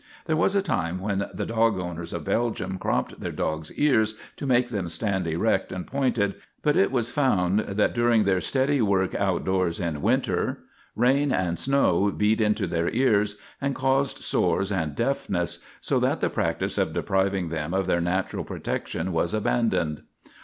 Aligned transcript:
There 0.25 0.35
was 0.35 0.55
a 0.55 0.63
time 0.63 0.99
when 0.99 1.29
the 1.31 1.45
dog 1.45 1.77
owners 1.79 2.11
of 2.11 2.23
Belgium 2.23 2.79
cropped 2.79 3.19
their 3.19 3.31
dogs' 3.31 3.71
ears 3.73 4.15
to 4.37 4.47
make 4.47 4.69
them 4.69 4.89
stand 4.89 5.27
erect 5.27 5.71
and 5.71 5.85
pointed, 5.85 6.33
but 6.63 6.75
it 6.75 6.91
was 6.91 7.11
found 7.11 7.59
that 7.59 7.93
during 7.93 8.23
their 8.23 8.41
steady 8.41 8.81
work 8.81 9.13
outdoors 9.13 9.79
in 9.79 10.01
winter 10.01 10.63
rain 10.95 11.31
and 11.31 11.59
snow 11.59 12.09
beat 12.09 12.41
into 12.41 12.65
their 12.65 12.89
ears 12.89 13.35
and 13.61 13.75
caused 13.75 14.23
sores 14.23 14.71
and 14.71 14.95
deafness, 14.95 15.59
so 15.81 15.99
that 15.99 16.19
the 16.19 16.31
practice 16.31 16.79
of 16.79 16.93
depriving 16.93 17.49
them 17.49 17.71
of 17.71 17.85
their 17.85 18.01
natural 18.01 18.43
protection 18.43 19.11
was 19.11 19.35
abandoned. 19.35 20.01